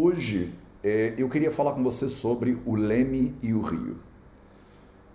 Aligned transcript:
Hoje 0.00 0.54
é, 0.84 1.14
eu 1.18 1.28
queria 1.28 1.50
falar 1.50 1.72
com 1.72 1.82
você 1.82 2.06
sobre 2.06 2.56
o 2.64 2.76
Leme 2.76 3.34
e 3.42 3.52
o 3.52 3.60
Rio. 3.60 3.96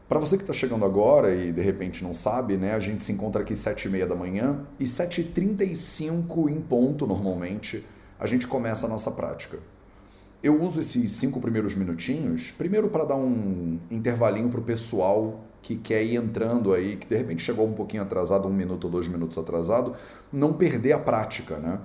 Para 0.09 0.19
você 0.19 0.35
que 0.35 0.43
está 0.43 0.51
chegando 0.51 0.83
agora 0.83 1.33
e 1.33 1.53
de 1.53 1.61
repente 1.61 2.03
não 2.03 2.13
sabe, 2.13 2.57
né, 2.57 2.73
a 2.73 2.81
gente 2.81 3.01
se 3.01 3.13
encontra 3.13 3.41
aqui 3.41 3.53
e 3.53 3.87
meia 3.89 4.05
da 4.05 4.13
manhã 4.13 4.67
e 4.77 4.83
7h35 4.83 6.49
em 6.51 6.59
ponto, 6.59 7.07
normalmente, 7.07 7.81
a 8.19 8.27
gente 8.27 8.45
começa 8.45 8.85
a 8.85 8.89
nossa 8.89 9.09
prática. 9.09 9.57
Eu 10.43 10.61
uso 10.61 10.81
esses 10.81 11.13
cinco 11.13 11.39
primeiros 11.39 11.75
minutinhos, 11.75 12.51
primeiro 12.51 12.89
para 12.89 13.05
dar 13.05 13.15
um 13.15 13.79
intervalinho 13.89 14.49
para 14.49 14.59
o 14.59 14.63
pessoal 14.63 15.45
que 15.61 15.77
quer 15.77 16.03
ir 16.03 16.17
entrando 16.17 16.73
aí, 16.73 16.97
que 16.97 17.07
de 17.07 17.15
repente 17.15 17.41
chegou 17.41 17.65
um 17.65 17.73
pouquinho 17.73 18.03
atrasado, 18.03 18.49
um 18.49 18.53
minuto 18.53 18.83
ou 18.83 18.91
dois 18.91 19.07
minutos 19.07 19.37
atrasado, 19.37 19.95
não 20.29 20.51
perder 20.51 20.91
a 20.91 20.99
prática, 20.99 21.57
né? 21.57 21.79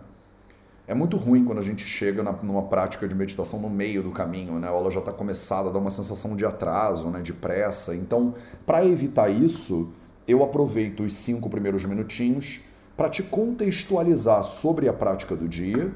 É 0.88 0.94
muito 0.94 1.18
ruim 1.18 1.44
quando 1.44 1.58
a 1.58 1.62
gente 1.62 1.84
chega 1.84 2.22
na, 2.22 2.32
numa 2.32 2.62
prática 2.62 3.06
de 3.06 3.14
meditação 3.14 3.60
no 3.60 3.68
meio 3.68 4.02
do 4.02 4.10
caminho, 4.10 4.58
né? 4.58 4.68
A 4.68 4.70
aula 4.70 4.90
já 4.90 5.00
está 5.00 5.12
começada, 5.12 5.70
dá 5.70 5.78
uma 5.78 5.90
sensação 5.90 6.34
de 6.34 6.46
atraso, 6.46 7.10
né? 7.10 7.20
de 7.20 7.34
pressa. 7.34 7.94
Então, 7.94 8.34
para 8.64 8.82
evitar 8.86 9.28
isso, 9.28 9.92
eu 10.26 10.42
aproveito 10.42 11.00
os 11.00 11.12
cinco 11.12 11.50
primeiros 11.50 11.84
minutinhos 11.84 12.62
para 12.96 13.10
te 13.10 13.22
contextualizar 13.22 14.42
sobre 14.42 14.88
a 14.88 14.92
prática 14.94 15.36
do 15.36 15.46
dia 15.46 15.92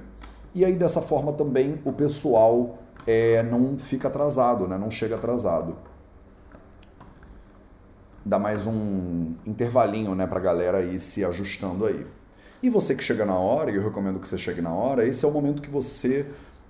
e 0.55 0.63
aí 0.63 0.77
dessa 0.77 1.01
forma 1.01 1.33
também 1.33 1.81
o 1.87 1.93
pessoal 1.95 2.79
é, 3.07 3.43
não 3.43 3.79
fica 3.79 4.09
atrasado, 4.09 4.69
né? 4.69 4.77
não 4.77 4.91
chega 4.91 5.17
atrasado. 5.17 5.75
Dá 8.23 8.39
mais 8.39 8.67
um 8.67 9.33
intervalinho 9.47 10.15
né, 10.15 10.27
para 10.27 10.39
a 10.39 10.43
galera 10.43 10.83
ir 10.83 10.99
se 10.99 11.25
ajustando 11.25 11.87
aí. 11.87 12.07
E 12.63 12.71
você 12.71 12.95
que 12.95 13.03
chega 13.03 13.27
na 13.27 13.35
hora, 13.35 13.73
e 13.73 13.75
eu 13.75 13.83
recomendo 13.83 14.21
que 14.21 14.29
você 14.29 14.39
chegue 14.39 14.61
na 14.61 14.73
hora, 14.73 15.05
esse 15.05 15.25
é 15.25 15.29
o 15.29 15.33
momento 15.33 15.61
que 15.61 15.69
você 15.69 16.25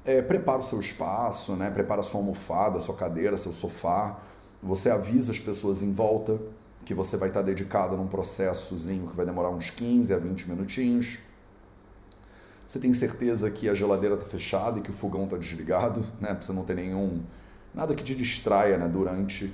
é, 0.05 0.23
prepara 0.23 0.61
o 0.61 0.63
seu 0.63 0.81
espaço, 0.81 1.55
né? 1.55 1.71
prepara 1.71 2.01
a 2.01 2.05
sua 2.05 2.19
almofada, 2.19 2.79
a 2.79 2.81
sua 2.81 2.97
cadeira, 2.97 3.37
seu 3.37 3.53
sofá, 3.53 4.19
você 4.63 4.89
avisa 4.89 5.33
as 5.33 5.39
pessoas 5.39 5.83
em 5.83 5.93
volta 5.93 6.41
que 6.85 6.95
você 6.95 7.17
vai 7.17 7.29
estar 7.29 7.43
dedicado 7.43 7.97
num 7.97 8.09
processozinho 8.09 9.07
que 9.07 9.15
vai 9.15 9.27
demorar 9.27 9.51
uns 9.51 9.71
15 9.71 10.15
a 10.15 10.19
20 10.19 10.49
minutinhos. 10.49 11.19
Você 12.67 12.79
tem 12.79 12.95
certeza 12.95 13.51
que 13.51 13.69
a 13.69 13.75
geladeira 13.75 14.15
está 14.15 14.27
fechada 14.27 14.79
e 14.79 14.83
que 14.83 14.91
o 14.91 14.95
fogão 14.95 15.25
está 15.25 15.37
desligado, 15.37 16.01
né? 16.21 16.29
Para 16.29 16.41
você 16.41 16.53
não 16.53 16.65
ter 16.65 16.75
nenhum. 16.75 17.21
nada 17.75 17.95
que 17.95 18.03
te 18.03 18.15
distraia 18.15 18.79
né? 18.79 18.89
durante. 18.89 19.53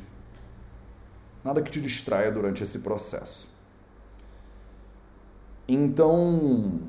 Nada 1.43 1.61
que 1.61 1.71
te 1.71 1.81
distraia 1.81 2.31
durante 2.31 2.63
esse 2.63 2.79
processo. 2.81 3.49
Então, 5.71 6.81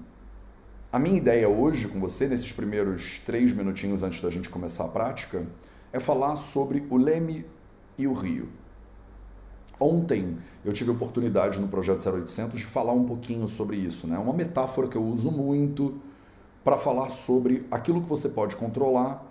a 0.90 0.98
minha 0.98 1.18
ideia 1.18 1.50
hoje 1.50 1.90
com 1.90 2.00
você, 2.00 2.30
nesses 2.30 2.54
primeiros 2.54 3.20
três 3.20 3.52
minutinhos 3.52 4.04
antes 4.04 4.22
da 4.22 4.30
gente 4.30 4.48
começar 4.50 4.86
a 4.86 4.88
prática, 4.88 5.46
é 5.92 6.00
falar 6.00 6.38
sobre 6.38 6.88
o 6.90 6.96
leme 6.96 7.46
e 7.98 8.08
o 8.08 8.14
rio. 8.14 8.48
Ontem 9.78 10.38
eu 10.64 10.72
tive 10.72 10.92
a 10.92 10.94
oportunidade 10.94 11.60
no 11.60 11.68
Projeto 11.68 12.10
0800 12.10 12.58
de 12.58 12.66
falar 12.66 12.94
um 12.94 13.04
pouquinho 13.04 13.50
sobre 13.50 13.76
isso. 13.76 14.08
É 14.08 14.12
né? 14.12 14.18
uma 14.18 14.32
metáfora 14.32 14.88
que 14.88 14.96
eu 14.96 15.04
uso 15.04 15.30
muito 15.30 16.00
para 16.64 16.78
falar 16.78 17.10
sobre 17.10 17.68
aquilo 17.70 18.02
que 18.02 18.08
você 18.08 18.30
pode 18.30 18.56
controlar 18.56 19.26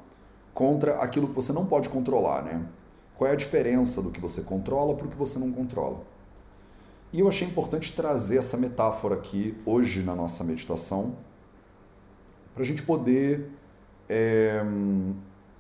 contra 0.53 0.97
aquilo 0.97 1.29
que 1.29 1.35
você 1.35 1.55
não 1.55 1.65
pode 1.65 1.89
controlar. 1.89 2.43
Né? 2.43 2.67
Qual 3.17 3.31
é 3.31 3.33
a 3.33 3.37
diferença 3.37 4.03
do 4.03 4.11
que 4.11 4.21
você 4.21 4.43
controla 4.43 4.95
para 4.95 5.07
o 5.07 5.11
que 5.11 5.17
você 5.17 5.39
não 5.39 5.51
controla? 5.51 6.18
E 7.13 7.21
eu 7.21 7.29
achei 7.29 7.49
importante 7.49 7.97
trazer 7.97 8.37
essa 8.37 8.57
metáfora 8.57 9.15
aqui 9.15 9.57
hoje 9.65 10.03
na 10.03 10.15
nossa 10.15 10.45
meditação, 10.45 11.17
para 12.53 12.63
a 12.63 12.67
gente 12.67 12.83
poder 12.83 13.51
é, 14.09 14.63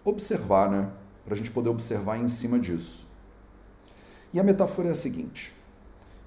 observar, 0.04 0.70
né? 0.70 0.90
Para 1.24 1.34
a 1.34 1.36
gente 1.36 1.50
poder 1.50 1.70
observar 1.70 2.18
em 2.18 2.28
cima 2.28 2.58
disso. 2.58 3.06
E 4.32 4.38
a 4.38 4.44
metáfora 4.44 4.88
é 4.88 4.90
a 4.90 4.94
seguinte: 4.94 5.54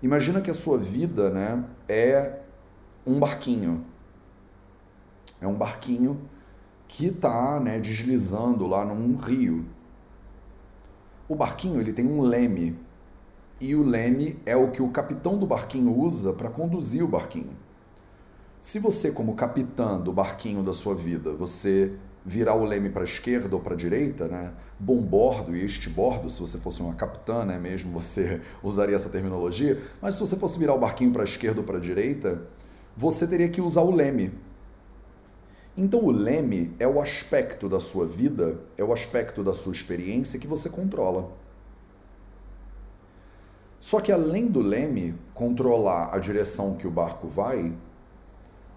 imagina 0.02 0.42
que 0.42 0.50
a 0.50 0.56
sua 0.56 0.78
vida, 0.78 1.30
né, 1.30 1.64
é 1.88 2.40
um 3.06 3.20
barquinho. 3.20 3.86
É 5.40 5.48
um 5.48 5.56
barquinho 5.56 6.20
que 6.88 7.08
está, 7.08 7.60
né, 7.60 7.80
deslizando 7.80 8.66
lá 8.66 8.84
num 8.84 9.16
rio. 9.16 9.66
O 11.28 11.36
barquinho 11.36 11.80
ele 11.80 11.94
tem 11.94 12.08
um 12.08 12.22
leme 12.22 12.78
e 13.62 13.76
o 13.76 13.84
leme 13.84 14.40
é 14.44 14.56
o 14.56 14.72
que 14.72 14.82
o 14.82 14.90
capitão 14.90 15.38
do 15.38 15.46
barquinho 15.46 15.96
usa 15.96 16.34
para 16.34 16.50
conduzir 16.50 17.04
o 17.04 17.08
barquinho. 17.08 17.56
Se 18.60 18.80
você, 18.80 19.12
como 19.12 19.36
capitão 19.36 20.02
do 20.02 20.12
barquinho 20.12 20.64
da 20.64 20.74
sua 20.74 20.96
vida, 20.96 21.32
você 21.32 21.94
virar 22.26 22.56
o 22.56 22.66
leme 22.66 22.90
para 22.90 23.02
a 23.02 23.06
esquerda 23.06 23.56
ou 23.56 23.62
para 23.62 23.74
a 23.74 23.78
direita, 23.78 24.28
né? 24.28 24.54
bombordo 24.80 25.56
e 25.56 25.64
estibordo, 25.64 26.30
se 26.30 26.40
você 26.40 26.58
fosse 26.58 26.82
uma 26.82 26.96
capitã, 26.96 27.46
né? 27.46 27.60
mesmo 27.60 27.92
você 27.92 28.42
usaria 28.64 28.96
essa 28.96 29.10
terminologia, 29.10 29.80
mas 30.02 30.16
se 30.16 30.22
você 30.22 30.36
fosse 30.36 30.58
virar 30.58 30.74
o 30.74 30.80
barquinho 30.80 31.12
para 31.12 31.22
a 31.22 31.26
esquerda 31.26 31.62
ou 31.62 31.66
para 31.66 31.78
a 31.78 31.82
direita, 31.82 32.42
você 32.98 33.28
teria 33.28 33.50
que 33.50 33.62
usar 33.62 33.82
o 33.82 33.92
leme. 33.92 34.32
Então 35.78 36.04
o 36.04 36.12
leme 36.12 36.76
é 36.80 36.88
o 36.88 37.00
aspecto 37.00 37.70
da 37.70 37.80
sua 37.80 38.06
vida, 38.08 38.60
é 38.78 38.84
o 38.84 38.92
aspecto 38.92 39.44
da 39.44 39.54
sua 39.54 39.72
experiência 39.72 40.40
que 40.40 40.48
você 40.48 40.68
controla. 40.68 41.41
Só 43.82 44.00
que 44.00 44.12
além 44.12 44.46
do 44.46 44.60
leme 44.60 45.16
controlar 45.34 46.14
a 46.14 46.20
direção 46.20 46.78
que 46.78 46.86
o 46.86 46.92
barco 46.92 47.28
vai, 47.28 47.74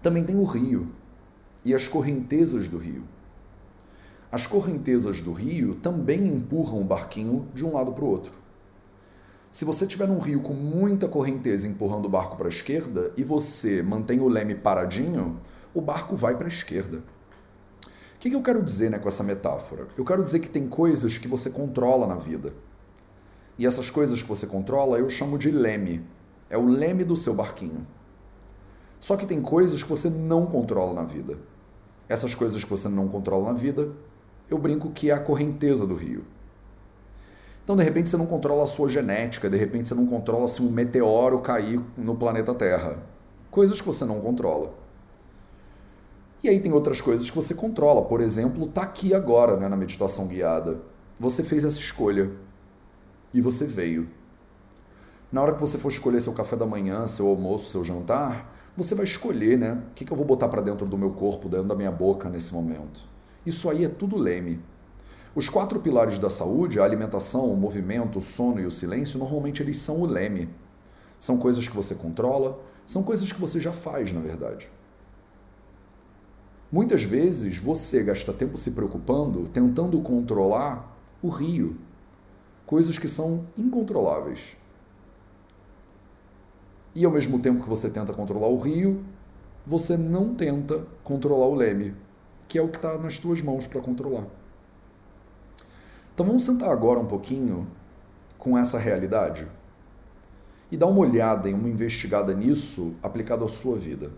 também 0.01 0.23
tem 0.23 0.35
o 0.35 0.43
rio 0.43 0.91
e 1.63 1.75
as 1.75 1.87
correntezas 1.87 2.67
do 2.67 2.79
rio. 2.79 3.03
As 4.31 4.47
correntezas 4.47 5.21
do 5.21 5.31
rio 5.31 5.75
também 5.75 6.27
empurram 6.27 6.81
o 6.81 6.83
barquinho 6.83 7.47
de 7.53 7.63
um 7.63 7.73
lado 7.73 7.93
para 7.93 8.03
o 8.03 8.07
outro. 8.07 8.33
Se 9.51 9.63
você 9.63 9.85
tiver 9.85 10.09
um 10.09 10.17
rio 10.17 10.41
com 10.41 10.55
muita 10.55 11.07
correnteza 11.07 11.67
empurrando 11.67 12.05
o 12.05 12.09
barco 12.09 12.35
para 12.35 12.47
a 12.47 12.49
esquerda 12.49 13.13
e 13.15 13.23
você 13.23 13.83
mantém 13.83 14.19
o 14.19 14.27
leme 14.27 14.55
paradinho, 14.55 15.39
o 15.71 15.81
barco 15.81 16.15
vai 16.15 16.35
para 16.35 16.45
a 16.47 16.49
esquerda. 16.49 17.03
O 18.15 18.19
que 18.19 18.33
eu 18.33 18.41
quero 18.41 18.63
dizer 18.63 18.89
né, 18.89 18.97
com 18.97 19.07
essa 19.07 19.23
metáfora? 19.23 19.87
Eu 19.95 20.03
quero 20.03 20.25
dizer 20.25 20.39
que 20.39 20.49
tem 20.49 20.67
coisas 20.67 21.19
que 21.19 21.27
você 21.27 21.51
controla 21.51 22.07
na 22.07 22.15
vida 22.15 22.53
e 23.57 23.65
essas 23.65 23.89
coisas 23.89 24.21
que 24.21 24.27
você 24.27 24.47
controla 24.47 24.97
eu 24.97 25.09
chamo 25.09 25.37
de 25.37 25.49
leme. 25.51 26.05
É 26.49 26.57
o 26.57 26.65
leme 26.65 27.03
do 27.03 27.15
seu 27.15 27.33
barquinho. 27.33 27.85
Só 28.99 29.15
que 29.15 29.25
tem 29.25 29.41
coisas 29.41 29.81
que 29.81 29.89
você 29.89 30.09
não 30.09 30.45
controla 30.45 30.93
na 30.93 31.03
vida. 31.03 31.37
Essas 32.07 32.35
coisas 32.35 32.63
que 32.63 32.69
você 32.69 32.87
não 32.87 33.07
controla 33.07 33.51
na 33.51 33.57
vida, 33.57 33.89
eu 34.49 34.57
brinco 34.57 34.91
que 34.91 35.09
é 35.09 35.13
a 35.13 35.19
correnteza 35.19 35.87
do 35.87 35.95
rio. 35.95 36.23
Então, 37.63 37.75
de 37.75 37.83
repente, 37.83 38.09
você 38.09 38.17
não 38.17 38.27
controla 38.27 38.63
a 38.63 38.67
sua 38.67 38.87
genética, 38.87 39.49
de 39.49 39.57
repente, 39.57 39.87
você 39.87 39.95
não 39.95 40.05
controla 40.05 40.47
se 40.47 40.61
um 40.61 40.69
meteoro 40.69 41.39
cair 41.39 41.81
no 41.97 42.15
planeta 42.15 42.53
Terra. 42.53 42.99
Coisas 43.49 43.81
que 43.81 43.87
você 43.87 44.05
não 44.05 44.21
controla. 44.21 44.71
E 46.43 46.49
aí 46.49 46.59
tem 46.59 46.71
outras 46.71 47.01
coisas 47.01 47.27
que 47.27 47.35
você 47.35 47.55
controla. 47.55 48.03
Por 48.03 48.21
exemplo, 48.21 48.67
tá 48.67 48.83
aqui 48.83 49.15
agora, 49.15 49.57
né, 49.57 49.67
na 49.67 49.75
meditação 49.75 50.27
guiada. 50.27 50.79
Você 51.19 51.43
fez 51.43 51.65
essa 51.65 51.79
escolha 51.79 52.31
e 53.33 53.41
você 53.41 53.65
veio. 53.65 54.09
Na 55.31 55.41
hora 55.41 55.53
que 55.53 55.59
você 55.59 55.77
for 55.77 55.89
escolher 55.89 56.21
seu 56.21 56.33
café 56.33 56.55
da 56.55 56.65
manhã, 56.65 57.05
seu 57.07 57.27
almoço, 57.27 57.69
seu 57.69 57.83
jantar, 57.83 58.53
você 58.77 58.93
vai 58.93 59.05
escolher, 59.05 59.57
né? 59.57 59.81
O 59.91 59.93
que, 59.93 60.09
eu 60.09 60.17
vou 60.17 60.25
botar 60.25 60.47
para 60.47 60.61
dentro 60.61 60.85
do 60.85 60.97
meu 60.97 61.11
corpo, 61.11 61.49
dentro 61.49 61.67
da 61.67 61.75
minha 61.75 61.91
boca 61.91 62.29
nesse 62.29 62.53
momento. 62.53 63.03
Isso 63.45 63.69
aí 63.69 63.85
é 63.85 63.89
tudo 63.89 64.17
leme. 64.17 64.61
Os 65.35 65.49
quatro 65.49 65.79
pilares 65.79 66.17
da 66.17 66.29
saúde, 66.29 66.79
a 66.79 66.83
alimentação, 66.83 67.51
o 67.51 67.57
movimento, 67.57 68.19
o 68.19 68.21
sono 68.21 68.59
e 68.59 68.65
o 68.65 68.71
silêncio, 68.71 69.19
normalmente 69.19 69.61
eles 69.61 69.77
são 69.77 70.01
o 70.01 70.05
leme. 70.05 70.49
São 71.19 71.37
coisas 71.37 71.67
que 71.67 71.75
você 71.75 71.95
controla, 71.95 72.59
são 72.85 73.03
coisas 73.03 73.31
que 73.31 73.41
você 73.41 73.59
já 73.59 73.71
faz, 73.71 74.13
na 74.13 74.21
verdade. 74.21 74.69
Muitas 76.71 77.03
vezes 77.03 77.57
você 77.57 78.03
gasta 78.03 78.33
tempo 78.33 78.57
se 78.57 78.71
preocupando, 78.71 79.47
tentando 79.49 79.99
controlar 80.01 80.97
o 81.21 81.29
rio, 81.29 81.77
coisas 82.65 82.97
que 82.97 83.07
são 83.07 83.45
incontroláveis. 83.57 84.57
E 86.93 87.05
ao 87.05 87.11
mesmo 87.11 87.39
tempo 87.39 87.63
que 87.63 87.69
você 87.69 87.89
tenta 87.89 88.13
controlar 88.13 88.47
o 88.47 88.57
rio, 88.57 89.03
você 89.65 89.97
não 89.97 90.33
tenta 90.33 90.85
controlar 91.03 91.47
o 91.47 91.55
leme, 91.55 91.93
que 92.47 92.57
é 92.57 92.61
o 92.61 92.69
que 92.69 92.77
está 92.77 92.97
nas 92.97 93.17
tuas 93.17 93.41
mãos 93.41 93.67
para 93.67 93.81
controlar. 93.81 94.25
Então 96.13 96.25
vamos 96.25 96.43
sentar 96.43 96.69
agora 96.69 96.99
um 96.99 97.05
pouquinho 97.05 97.67
com 98.39 98.57
essa 98.57 98.77
realidade 98.77 99.47
e 100.71 100.77
dar 100.77 100.87
uma 100.87 101.01
olhada 101.01 101.49
em 101.49 101.53
uma 101.53 101.67
investigada 101.67 102.33
nisso 102.33 102.95
aplicado 103.03 103.43
à 103.43 103.47
sua 103.47 103.77
vida. 103.77 104.11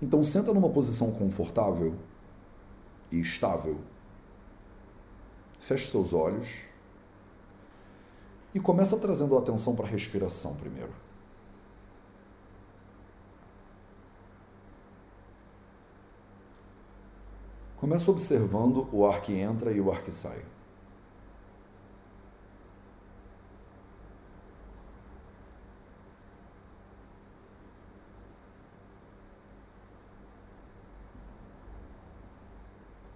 Então 0.00 0.22
senta 0.22 0.52
numa 0.52 0.68
posição 0.68 1.12
confortável 1.12 1.94
e 3.10 3.18
estável. 3.18 3.78
Feche 5.66 5.90
seus 5.90 6.12
olhos 6.12 6.58
e 8.54 8.60
começa 8.60 8.98
trazendo 8.98 9.34
a 9.34 9.38
atenção 9.38 9.74
para 9.74 9.86
a 9.86 9.88
respiração 9.88 10.54
primeiro. 10.56 10.92
Começa 17.78 18.10
observando 18.10 18.86
o 18.92 19.06
ar 19.06 19.22
que 19.22 19.32
entra 19.32 19.72
e 19.72 19.80
o 19.80 19.90
ar 19.90 20.02
que 20.02 20.12
sai. 20.12 20.44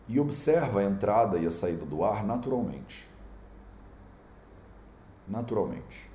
E 0.09 0.19
observa 0.19 0.81
a 0.81 0.85
entrada 0.85 1.39
e 1.39 1.47
a 1.47 1.51
saída 1.51 1.85
do 1.85 2.03
ar 2.03 2.25
naturalmente. 2.25 3.07
Naturalmente. 5.27 6.09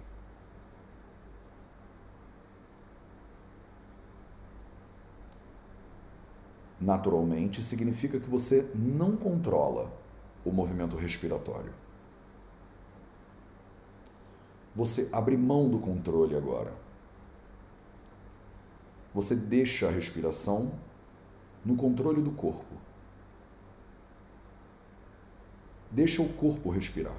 naturalmente 6.83 7.63
significa 7.63 8.19
que 8.19 8.29
você 8.29 8.69
não 8.75 9.15
controla 9.15 9.91
o 10.45 10.51
movimento 10.51 10.97
respiratório. 10.97 11.73
Você 14.75 15.09
abre 15.11 15.37
mão 15.37 15.69
do 15.69 15.79
controle 15.79 16.35
agora. 16.35 16.73
Você 19.13 19.35
deixa 19.35 19.87
a 19.87 19.91
respiração 19.91 20.73
no 21.63 21.75
controle 21.75 22.21
do 22.21 22.31
corpo. 22.31 22.75
Deixa 25.93 26.23
o 26.23 26.33
corpo 26.33 26.71
respirar. 26.71 27.15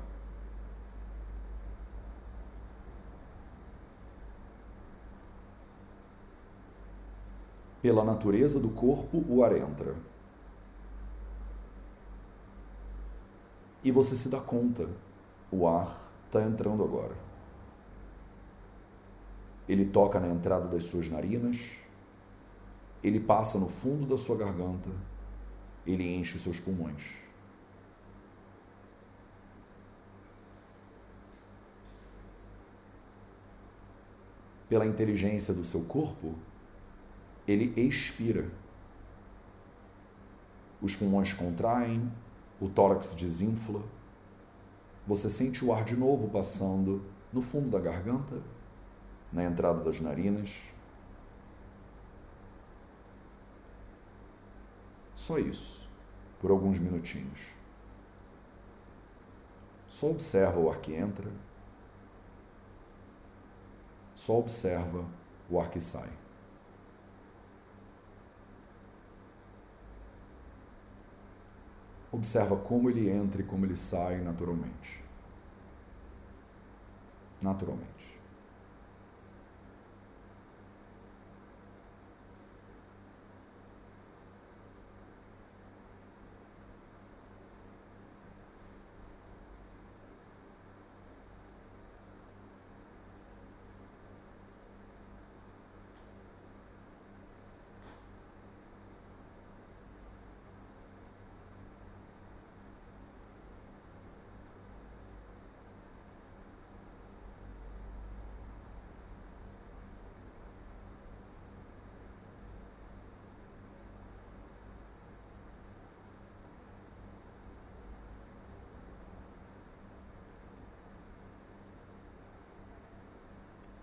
Pela 7.80 8.02
natureza 8.02 8.58
do 8.58 8.70
corpo, 8.70 9.24
o 9.28 9.44
ar 9.44 9.56
entra. 9.56 9.94
E 13.84 13.92
você 13.92 14.16
se 14.16 14.28
dá 14.28 14.40
conta, 14.40 14.88
o 15.52 15.68
ar 15.68 16.10
está 16.26 16.42
entrando 16.42 16.82
agora. 16.82 17.14
Ele 19.68 19.86
toca 19.86 20.18
na 20.18 20.26
entrada 20.26 20.66
das 20.66 20.82
suas 20.82 21.08
narinas, 21.08 21.60
ele 23.04 23.20
passa 23.20 23.56
no 23.56 23.68
fundo 23.68 24.04
da 24.04 24.18
sua 24.18 24.36
garganta, 24.36 24.90
ele 25.86 26.16
enche 26.16 26.36
os 26.36 26.42
seus 26.42 26.58
pulmões. 26.58 27.23
Pela 34.68 34.86
inteligência 34.86 35.52
do 35.52 35.64
seu 35.64 35.84
corpo, 35.84 36.34
ele 37.46 37.72
expira. 37.80 38.50
Os 40.80 40.96
pulmões 40.96 41.32
contraem, 41.32 42.10
o 42.60 42.68
tórax 42.68 43.14
desinfla. 43.14 43.82
Você 45.06 45.28
sente 45.28 45.64
o 45.64 45.72
ar 45.72 45.84
de 45.84 45.96
novo 45.96 46.28
passando 46.28 47.04
no 47.32 47.42
fundo 47.42 47.68
da 47.70 47.80
garganta, 47.80 48.40
na 49.32 49.44
entrada 49.44 49.82
das 49.82 50.00
narinas. 50.00 50.50
Só 55.14 55.38
isso, 55.38 55.88
por 56.40 56.50
alguns 56.50 56.78
minutinhos. 56.78 57.40
Só 59.88 60.10
observa 60.10 60.58
o 60.58 60.70
ar 60.70 60.78
que 60.78 60.94
entra, 60.94 61.30
só 64.14 64.38
observa 64.38 65.04
o 65.50 65.60
ar 65.60 65.70
que 65.70 65.80
sai. 65.80 66.10
Observa 72.12 72.56
como 72.56 72.88
ele 72.88 73.10
entra 73.10 73.42
e 73.42 73.44
como 73.44 73.66
ele 73.66 73.76
sai 73.76 74.18
naturalmente. 74.18 75.02
Naturalmente. 77.42 78.13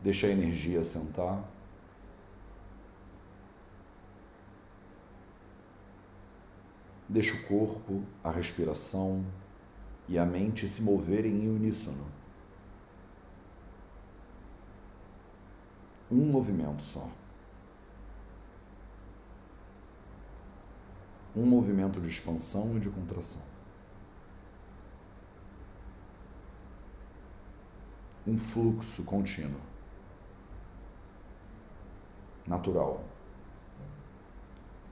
Deixa 0.03 0.25
a 0.25 0.31
energia 0.31 0.83
sentar. 0.83 1.43
Deixa 7.07 7.35
o 7.35 7.47
corpo, 7.47 8.03
a 8.23 8.31
respiração 8.31 9.23
e 10.09 10.17
a 10.17 10.25
mente 10.25 10.67
se 10.67 10.81
moverem 10.81 11.43
em 11.43 11.49
uníssono. 11.49 12.07
Um 16.09 16.31
movimento 16.31 16.81
só. 16.81 17.07
Um 21.35 21.45
movimento 21.45 22.01
de 22.01 22.09
expansão 22.09 22.75
e 22.75 22.79
de 22.79 22.89
contração. 22.89 23.43
Um 28.25 28.37
fluxo 28.37 29.03
contínuo 29.03 29.70
natural, 32.47 33.03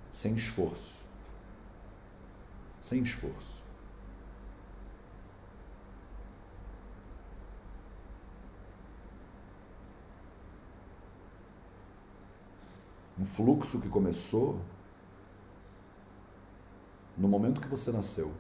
sem 0.10 0.36
esforço. 0.36 1.00
Sem 2.82 3.04
esforço. 3.04 3.62
Um 13.18 13.26
fluxo 13.26 13.82
que 13.82 13.90
começou 13.90 14.62
no 17.18 17.28
momento 17.28 17.60
que 17.60 17.68
você 17.68 17.92
nasceu 17.92 18.34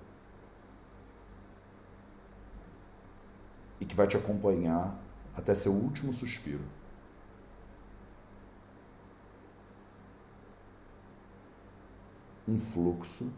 e 3.81 3.85
que 3.85 3.93
vai 3.93 4.07
te 4.07 4.15
acompanhar 4.15 4.97
até 5.35 5.53
seu 5.53 5.73
último 5.73 6.13
suspiro. 6.13 6.78
Um 12.49 12.59
fluxo 12.59 13.31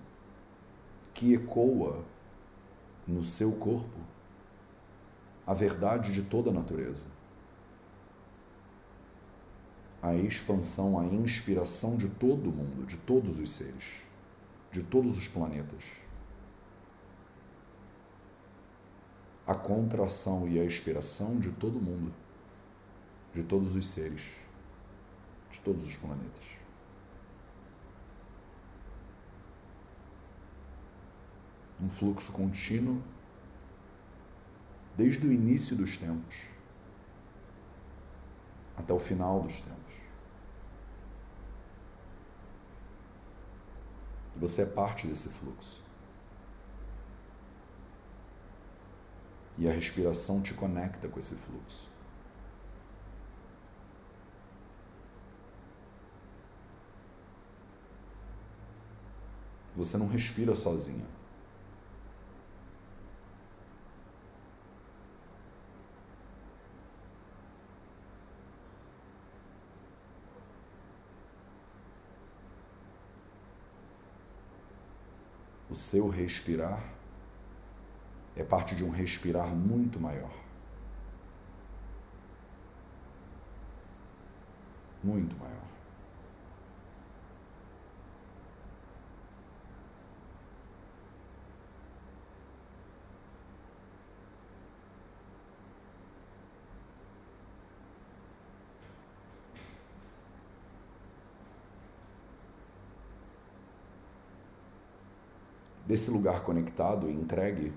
que 1.14 1.34
ecoa 1.34 2.04
no 3.08 3.24
seu 3.24 3.52
corpo 3.54 4.00
a 5.46 5.54
verdade 5.54 6.14
de 6.14 6.24
toda 6.24 6.50
a 6.50 6.54
natureza. 6.54 7.08
A 10.02 10.16
expansão, 10.16 10.98
a 11.00 11.06
inspiração 11.06 11.98
de 11.98 12.10
todo 12.10 12.50
o 12.50 12.54
mundo, 12.54 12.86
de 12.86 12.98
todos 12.98 13.38
os 13.38 13.52
seres, 13.52 14.02
de 14.72 14.82
todos 14.82 15.18
os 15.18 15.28
planetas. 15.28 15.84
A 19.46 19.54
contração 19.54 20.48
e 20.48 20.60
a 20.60 20.64
expiração 20.64 21.40
de 21.40 21.52
todo 21.52 21.78
o 21.78 21.82
mundo, 21.82 22.14
de 23.36 23.44
todos 23.44 23.76
os 23.76 23.86
seres, 23.88 24.22
de 25.52 25.60
todos 25.60 25.86
os 25.86 25.96
planetas. 25.96 26.61
Um 31.82 31.90
fluxo 31.90 32.32
contínuo 32.32 33.02
desde 34.96 35.26
o 35.26 35.32
início 35.32 35.76
dos 35.76 35.98
tempos 35.98 36.46
até 38.78 38.94
o 38.94 39.00
final 39.00 39.42
dos 39.42 39.60
tempos. 39.62 39.96
E 44.36 44.40
você 44.40 44.64
é 44.64 44.66
parte 44.66 45.08
desse 45.08 45.30
fluxo. 45.30 45.82
E 49.58 49.68
a 49.68 49.74
respiração 49.74 50.42
te 50.42 50.54
conecta 50.54 51.08
com 51.10 51.20
esse 51.20 51.36
fluxo. 51.36 51.90
Você 59.76 59.98
não 59.98 60.08
respira 60.08 60.56
sozinha. 60.56 61.21
Seu 75.92 76.08
respirar 76.08 76.82
é 78.38 78.46
parte 78.46 78.74
de 78.74 78.82
um 78.82 78.92
respirar 78.92 79.54
muito 79.54 80.00
maior. 80.00 80.32
Muito 85.04 85.36
maior. 85.38 85.61
Desse 105.92 106.10
lugar 106.10 106.46
conectado 106.46 107.10
e 107.10 107.14
entregue, 107.14 107.74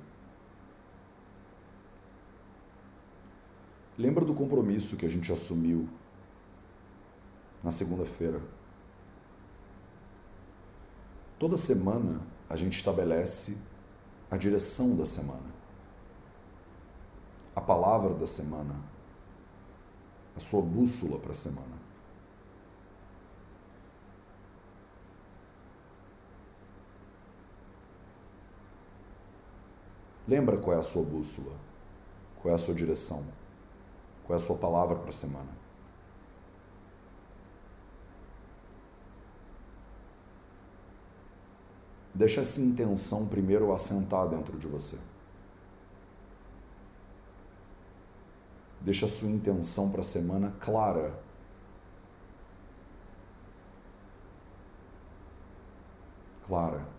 lembra 3.99 4.25
do 4.25 4.33
compromisso 4.33 4.97
que 4.97 5.05
a 5.05 5.09
gente 5.09 5.33
assumiu 5.33 5.89
na 7.61 7.73
segunda-feira. 7.73 8.41
Toda 11.41 11.57
semana 11.57 12.21
a 12.49 12.55
gente 12.55 12.75
estabelece 12.75 13.59
a 14.31 14.37
direção 14.37 14.97
da 14.97 15.05
semana, 15.05 15.53
a 17.57 17.61
palavra 17.61 18.15
da 18.15 18.29
semana, 18.29 18.77
a 20.37 20.39
sua 20.39 20.63
bússola 20.63 21.19
para 21.19 21.33
a 21.33 21.35
semana. 21.35 21.84
Lembra 30.27 30.57
qual 30.57 30.77
é 30.77 30.81
a 30.81 30.83
sua 30.83 31.03
bússola? 31.03 31.53
Qual 32.41 32.53
é 32.53 32.55
a 32.55 32.59
sua 32.59 32.75
direção? 32.75 33.25
Qual 34.25 34.39
é 34.39 34.41
a 34.41 34.45
sua 34.45 34.57
palavra 34.57 34.97
para 34.97 35.11
a 35.11 35.13
semana? 35.13 35.65
Deixa 42.15 42.41
essa 42.43 42.61
intenção 42.61 43.27
primeiro 43.27 43.73
assentar 43.73 44.29
dentro 44.29 44.57
de 44.57 44.69
você. 44.69 44.97
Deixa 48.81 49.07
a 49.07 49.09
sua 49.09 49.29
intenção 49.29 49.91
para 49.91 50.01
a 50.01 50.05
semana 50.05 50.55
clara. 50.61 51.19
Clara. 56.47 56.94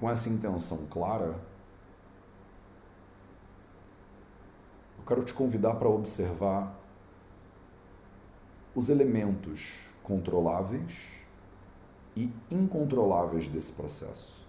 Com 0.00 0.08
essa 0.08 0.30
intenção 0.30 0.86
clara, 0.86 1.38
eu 4.98 5.04
quero 5.06 5.22
te 5.22 5.34
convidar 5.34 5.74
para 5.74 5.88
observar 5.88 6.74
os 8.74 8.88
elementos 8.88 9.90
controláveis 10.02 11.06
e 12.16 12.32
incontroláveis 12.50 13.46
desse 13.46 13.74
processo. 13.74 14.40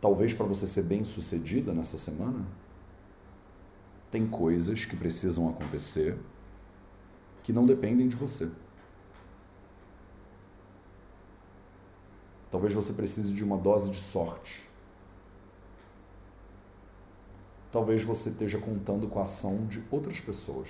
Talvez 0.00 0.34
para 0.34 0.46
você 0.46 0.66
ser 0.66 0.82
bem 0.82 1.04
sucedida 1.04 1.72
nessa 1.72 1.96
semana, 1.96 2.44
tem 4.10 4.26
coisas 4.26 4.84
que 4.84 4.96
precisam 4.96 5.48
acontecer 5.48 6.18
que 7.42 7.52
não 7.52 7.64
dependem 7.64 8.08
de 8.08 8.16
você. 8.16 8.50
Talvez 12.50 12.72
você 12.72 12.92
precise 12.92 13.32
de 13.32 13.42
uma 13.42 13.58
dose 13.58 13.90
de 13.90 13.98
sorte. 13.98 14.66
Talvez 17.72 18.04
você 18.04 18.30
esteja 18.30 18.58
contando 18.58 19.08
com 19.08 19.18
a 19.18 19.24
ação 19.24 19.66
de 19.66 19.84
outras 19.90 20.20
pessoas. 20.20 20.68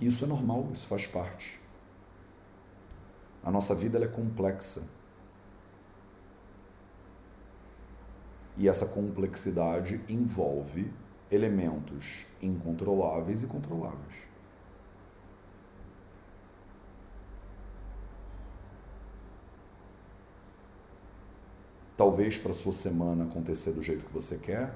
Isso 0.00 0.24
é 0.24 0.28
normal, 0.28 0.68
isso 0.72 0.86
faz 0.86 1.06
parte. 1.06 1.60
A 3.42 3.50
nossa 3.50 3.74
vida 3.74 4.02
é 4.02 4.08
complexa. 4.08 4.88
E 8.56 8.68
essa 8.68 8.86
complexidade 8.86 10.00
envolve 10.08 10.92
elementos 11.30 12.26
incontroláveis 12.40 13.42
e 13.42 13.46
controláveis. 13.46 14.23
Talvez 21.96 22.38
para 22.38 22.52
sua 22.52 22.72
semana 22.72 23.24
acontecer 23.24 23.72
do 23.72 23.82
jeito 23.82 24.04
que 24.06 24.12
você 24.12 24.38
quer, 24.38 24.74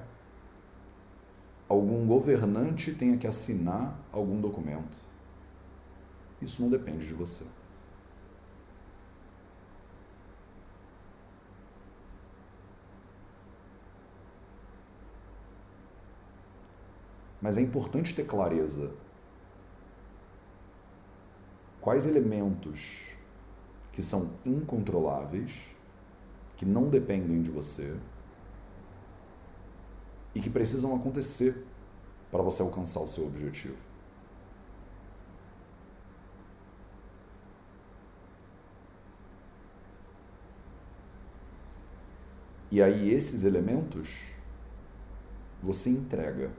algum 1.67 2.07
governante 2.07 2.93
tenha 2.93 3.17
que 3.17 3.27
assinar 3.27 3.99
algum 4.11 4.39
documento. 4.39 5.03
Isso 6.41 6.61
não 6.61 6.69
depende 6.69 7.05
de 7.05 7.13
você. 7.13 7.45
Mas 17.41 17.57
é 17.57 17.61
importante 17.61 18.13
ter 18.13 18.25
clareza 18.25 18.93
quais 21.79 22.05
elementos 22.05 23.07
que 23.93 24.01
são 24.01 24.33
incontroláveis 24.45 25.61
que 26.59 26.65
não 26.65 26.89
dependem 26.89 27.41
de 27.41 27.49
você 27.49 27.97
e 30.35 30.41
que 30.41 30.49
precisam 30.49 30.93
acontecer 30.93 31.65
para 32.29 32.43
você 32.43 32.61
alcançar 32.61 32.99
o 32.99 33.07
seu 33.07 33.25
objetivo. 33.27 33.77
E 42.69 42.81
aí, 42.81 43.09
esses 43.09 43.45
elementos 43.45 44.33
você 45.63 45.89
entrega. 45.89 46.51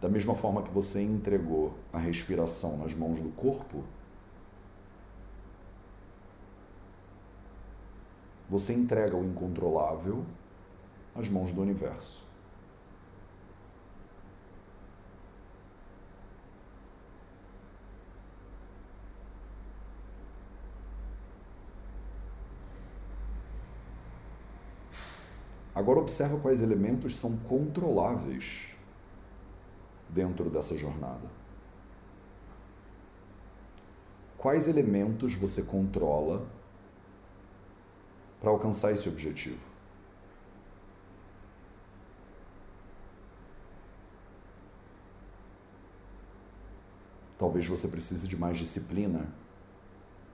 Da 0.00 0.08
mesma 0.08 0.34
forma 0.34 0.64
que 0.64 0.72
você 0.72 1.00
entregou 1.00 1.78
a 1.92 1.98
respiração 1.98 2.76
nas 2.78 2.92
mãos 2.92 3.20
do 3.20 3.28
corpo, 3.28 3.84
você 8.50 8.74
entrega 8.74 9.16
o 9.16 9.24
incontrolável 9.24 10.26
às 11.14 11.28
mãos 11.28 11.52
do 11.52 11.62
universo. 11.62 12.28
Agora 25.72 26.00
observa 26.00 26.36
quais 26.40 26.60
elementos 26.60 27.16
são 27.16 27.36
controláveis 27.38 28.76
dentro 30.08 30.50
dessa 30.50 30.76
jornada. 30.76 31.30
Quais 34.36 34.66
elementos 34.66 35.36
você 35.36 35.62
controla 35.62 36.44
para 38.40 38.50
alcançar 38.50 38.92
esse 38.92 39.08
objetivo. 39.08 39.60
Talvez 47.38 47.66
você 47.66 47.88
precise 47.88 48.28
de 48.28 48.36
mais 48.36 48.58
disciplina 48.58 49.26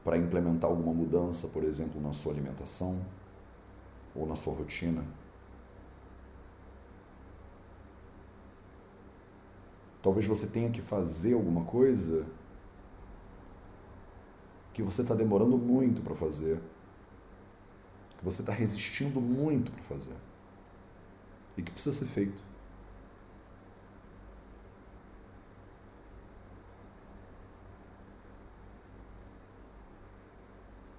para 0.05 0.17
implementar 0.17 0.71
alguma 0.71 0.93
mudança, 0.93 1.49
por 1.49 1.65
exemplo, 1.65 2.01
na 2.01 2.13
sua 2.13 2.33
alimentação 2.33 3.05
ou 4.15 4.27
na 4.27 4.37
sua 4.37 4.55
rotina. 4.55 5.05
Talvez 10.03 10.25
você 10.27 10.47
tenha 10.47 10.71
que 10.71 10.81
fazer 10.81 11.35
alguma 11.35 11.65
coisa 11.65 12.27
que 14.73 14.83
você 14.83 15.03
está 15.03 15.15
demorando 15.15 15.57
muito 15.59 16.03
para 16.03 16.15
fazer, 16.15 16.61
que 18.19 18.25
você 18.25 18.43
está 18.43 18.53
resistindo 18.53 19.21
muito 19.21 19.71
para 19.71 19.83
fazer 19.83 20.17
e 21.57 21.63
que 21.63 21.71
precisa 21.71 21.97
ser 21.97 22.07
feito. 22.07 22.43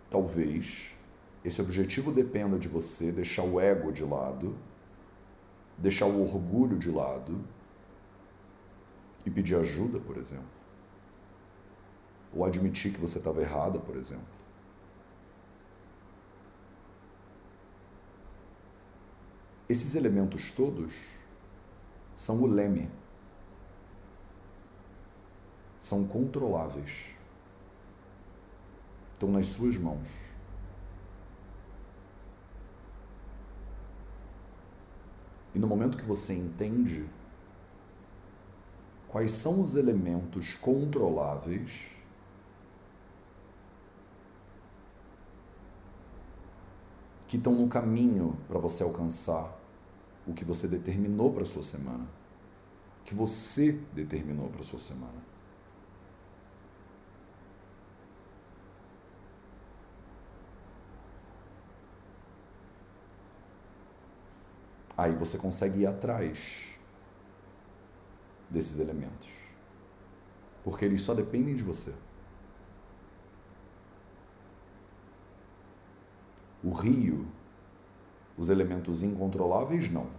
Talvez 0.09 0.91
esse 1.43 1.61
objetivo 1.61 2.11
dependa 2.11 2.57
de 2.57 2.67
você 2.67 3.11
deixar 3.11 3.43
o 3.43 3.59
ego 3.59 3.91
de 3.91 4.03
lado, 4.03 4.57
deixar 5.77 6.05
o 6.05 6.21
orgulho 6.21 6.77
de 6.77 6.89
lado 6.89 7.39
e 9.25 9.29
pedir 9.29 9.55
ajuda, 9.55 9.99
por 9.99 10.17
exemplo. 10.17 10.47
Ou 12.33 12.43
admitir 12.45 12.93
que 12.93 12.99
você 12.99 13.17
estava 13.17 13.41
errada, 13.41 13.79
por 13.79 13.95
exemplo. 13.95 14.36
Esses 19.69 19.95
elementos 19.95 20.51
todos 20.51 20.95
são 22.15 22.41
o 22.41 22.47
leme. 22.47 22.89
São 25.79 26.07
controláveis. 26.07 27.05
Estão 29.13 29.29
nas 29.29 29.47
suas 29.47 29.77
mãos. 29.77 30.07
E 35.53 35.59
no 35.59 35.67
momento 35.67 35.97
que 35.97 36.05
você 36.05 36.33
entende 36.33 37.09
quais 39.07 39.31
são 39.31 39.61
os 39.61 39.75
elementos 39.75 40.53
controláveis, 40.53 41.96
que 47.27 47.35
estão 47.37 47.53
no 47.53 47.67
caminho 47.67 48.37
para 48.47 48.57
você 48.57 48.83
alcançar 48.83 49.53
o 50.25 50.33
que 50.33 50.45
você 50.45 50.67
determinou 50.67 51.33
para 51.33 51.43
sua 51.43 51.61
semana. 51.61 52.07
Que 53.03 53.13
você 53.13 53.73
determinou 53.93 54.49
para 54.49 54.63
sua 54.63 54.79
semana. 54.79 55.27
Aí 64.97 65.15
você 65.15 65.37
consegue 65.37 65.81
ir 65.81 65.85
atrás 65.85 66.77
desses 68.49 68.79
elementos. 68.79 69.29
Porque 70.63 70.85
eles 70.85 71.01
só 71.01 71.13
dependem 71.13 71.55
de 71.55 71.63
você. 71.63 71.93
O 76.63 76.71
rio, 76.71 77.27
os 78.37 78.49
elementos 78.49 79.03
incontroláveis, 79.03 79.91
não. 79.91 80.09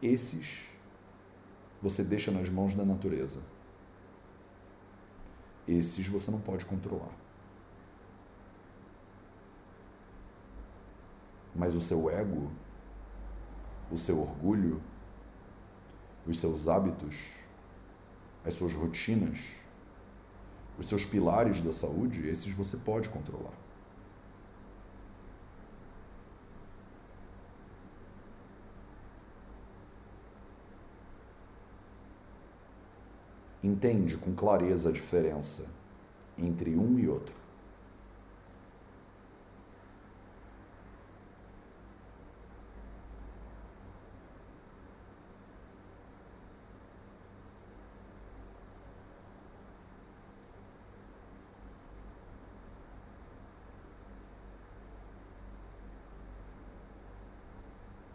Esses 0.00 0.68
você 1.80 2.02
deixa 2.02 2.30
nas 2.30 2.48
mãos 2.48 2.74
da 2.74 2.84
natureza. 2.84 3.42
Esses 5.66 6.06
você 6.06 6.30
não 6.30 6.40
pode 6.40 6.64
controlar. 6.64 7.12
Mas 11.54 11.74
o 11.74 11.80
seu 11.80 12.08
ego, 12.08 12.50
o 13.90 13.98
seu 13.98 14.20
orgulho, 14.20 14.82
os 16.26 16.38
seus 16.38 16.68
hábitos, 16.68 17.34
as 18.44 18.54
suas 18.54 18.74
rotinas, 18.74 19.40
os 20.78 20.86
seus 20.86 21.04
pilares 21.04 21.60
da 21.60 21.72
saúde, 21.72 22.26
esses 22.26 22.52
você 22.52 22.76
pode 22.78 23.08
controlar. 23.08 23.67
Entende 33.62 34.16
com 34.16 34.34
clareza 34.34 34.90
a 34.90 34.92
diferença 34.92 35.70
entre 36.36 36.76
um 36.76 36.98
e 36.98 37.08
outro. 37.08 37.34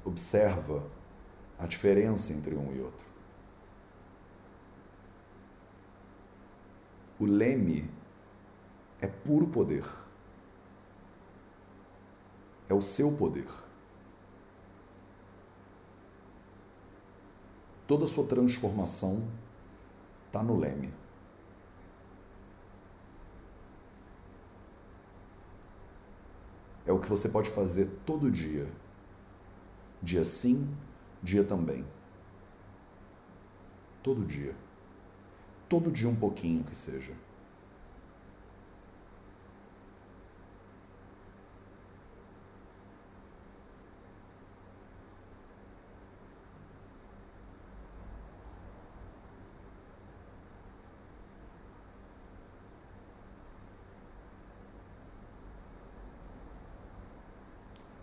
Observa 0.05 0.83
a 1.57 1.65
diferença 1.65 2.33
entre 2.33 2.55
um 2.55 2.73
e 2.73 2.79
outro. 2.81 3.12
O 7.23 7.25
leme 7.25 7.89
é 8.99 9.07
puro 9.07 9.47
poder. 9.47 9.85
É 12.67 12.73
o 12.73 12.81
seu 12.81 13.15
poder. 13.15 13.47
Toda 17.87 18.03
a 18.03 18.07
sua 18.09 18.27
transformação 18.27 19.25
está 20.27 20.43
no 20.43 20.57
leme. 20.57 20.93
É 26.85 26.91
o 26.91 26.99
que 26.99 27.07
você 27.07 27.29
pode 27.29 27.49
fazer 27.51 27.85
todo 28.05 28.29
dia. 28.29 28.69
Dia 30.01 30.25
sim, 30.25 30.75
dia 31.21 31.45
também. 31.45 31.85
Todo 34.03 34.25
dia. 34.25 34.62
Todo 35.73 35.89
dia 35.89 36.07
um 36.07 36.15
pouquinho 36.15 36.63
que 36.63 36.77
seja. 36.77 37.13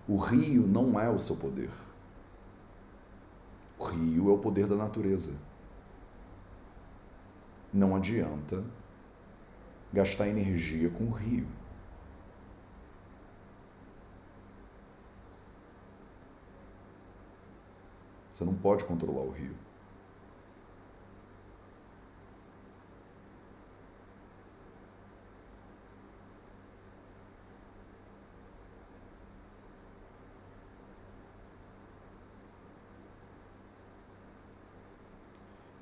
O 0.09 0.17
rio 0.17 0.67
não 0.67 0.99
é 0.99 1.09
o 1.09 1.21
seu 1.21 1.37
poder. 1.37 1.71
O 3.79 3.85
rio 3.85 4.29
é 4.29 4.33
o 4.33 4.39
poder 4.39 4.67
da 4.67 4.75
natureza 4.75 5.50
não 7.73 7.95
adianta 7.97 8.65
gastar 9.93 10.29
energia 10.29 10.91
com 10.91 11.05
o 11.05 11.11
rio. 11.11 11.47
Você 18.31 18.45
não 18.45 18.55
pode 18.55 18.85
controlar 18.85 19.23
o 19.23 19.31
rio. 19.31 19.55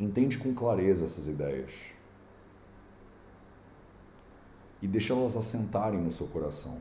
Entende 0.08 0.38
com 0.38 0.54
clareza 0.54 1.04
essas 1.04 1.28
ideias. 1.28 1.70
E 4.80 4.88
deixa 4.88 5.12
elas 5.12 5.36
assentarem 5.36 6.00
no 6.00 6.10
seu 6.10 6.26
coração. 6.28 6.80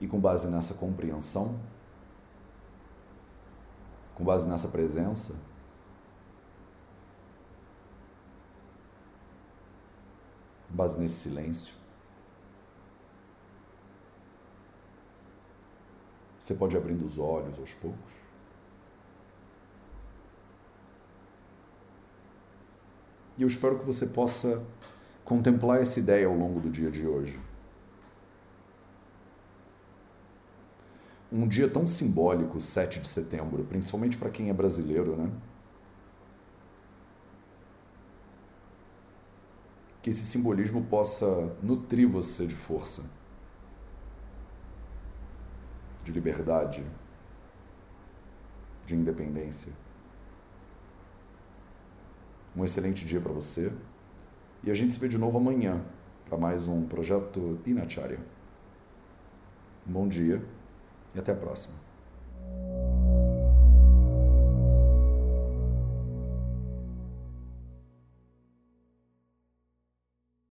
E 0.00 0.06
com 0.06 0.20
base 0.20 0.48
nessa 0.48 0.74
compreensão, 0.74 1.58
com 4.14 4.24
base 4.24 4.48
nessa 4.48 4.68
presença, 4.68 5.34
com 10.68 10.76
base 10.76 10.98
nesse 11.00 11.14
silêncio, 11.14 11.74
você 16.38 16.54
pode 16.54 16.74
ir 16.74 16.78
abrindo 16.78 17.04
os 17.04 17.18
olhos 17.18 17.58
aos 17.58 17.74
poucos. 17.74 18.18
E 23.36 23.42
eu 23.42 23.48
espero 23.48 23.78
que 23.78 23.84
você 23.84 24.06
possa 24.06 24.66
contemplar 25.24 25.80
essa 25.80 26.00
ideia 26.00 26.26
ao 26.26 26.34
longo 26.34 26.58
do 26.58 26.70
dia 26.70 26.90
de 26.90 27.06
hoje. 27.06 27.47
Um 31.30 31.46
dia 31.46 31.68
tão 31.68 31.86
simbólico, 31.86 32.58
7 32.58 33.00
de 33.00 33.08
setembro, 33.08 33.62
principalmente 33.64 34.16
para 34.16 34.30
quem 34.30 34.48
é 34.48 34.52
brasileiro, 34.52 35.14
né? 35.14 35.30
Que 40.00 40.08
esse 40.08 40.22
simbolismo 40.22 40.82
possa 40.86 41.54
nutrir 41.62 42.08
você 42.08 42.46
de 42.46 42.54
força, 42.54 43.10
de 46.02 46.12
liberdade, 46.12 46.82
de 48.86 48.96
independência. 48.96 49.74
Um 52.56 52.64
excelente 52.64 53.04
dia 53.04 53.20
para 53.20 53.32
você 53.32 53.70
e 54.62 54.70
a 54.70 54.74
gente 54.74 54.94
se 54.94 54.98
vê 54.98 55.08
de 55.08 55.18
novo 55.18 55.36
amanhã 55.36 55.84
para 56.24 56.38
mais 56.38 56.66
um 56.66 56.86
projeto 56.86 57.60
Dinacharya. 57.62 58.18
Um 59.86 59.92
bom 59.92 60.08
dia 60.08 60.42
e 61.14 61.18
até 61.18 61.32
a 61.32 61.36
próxima. 61.36 61.87